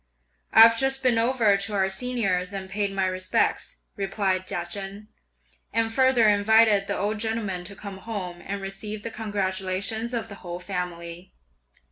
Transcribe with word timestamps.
"I've 0.51 0.79
just 0.79 1.03
been 1.03 1.19
over 1.19 1.55
to 1.57 1.73
our 1.75 1.87
Senior's 1.87 2.53
and 2.53 2.67
paid 2.71 2.91
my 2.91 3.05
respects," 3.05 3.77
replied 3.95 4.47
Chia 4.47 4.65
Chen, 4.67 5.09
"and 5.71 5.93
further 5.93 6.27
invited 6.27 6.87
the 6.87 6.97
old 6.97 7.19
gentleman 7.19 7.63
to 7.65 7.75
come 7.75 7.97
home, 7.99 8.41
and 8.43 8.63
receive 8.63 9.03
the 9.03 9.11
congratulations 9.11 10.15
of 10.15 10.27
the 10.27 10.35
whole 10.41 10.59
family. 10.59 11.33